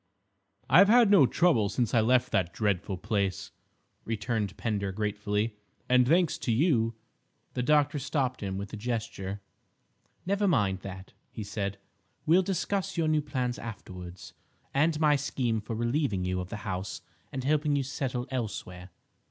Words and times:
"I've 0.67 0.87
had 0.89 1.11
no 1.11 1.27
trouble 1.27 1.69
since 1.69 1.93
I 1.93 2.01
left 2.01 2.31
that 2.31 2.53
dreadful 2.55 2.97
place," 2.97 3.51
returned 4.03 4.57
Pender 4.57 4.91
gratefully; 4.91 5.55
"and 5.87 6.07
thanks 6.07 6.39
to 6.39 6.51
you—" 6.51 6.95
The 7.53 7.61
doctor 7.61 7.99
stopped 7.99 8.41
him 8.41 8.57
with 8.57 8.73
a 8.73 8.77
gesture. 8.77 9.41
"Never 10.25 10.47
mind 10.47 10.79
that," 10.79 11.13
he 11.29 11.43
said, 11.43 11.77
"we'll 12.25 12.41
discuss 12.41 12.97
your 12.97 13.07
new 13.07 13.21
plans 13.21 13.59
afterwards, 13.59 14.33
and 14.73 14.99
my 14.99 15.15
scheme 15.15 15.61
for 15.61 15.75
relieving 15.75 16.25
you 16.25 16.39
of 16.39 16.49
the 16.49 16.57
house 16.65 17.01
and 17.31 17.43
helping 17.43 17.75
you 17.75 17.83
settle 17.83 18.25
elsewhere. 18.31 18.89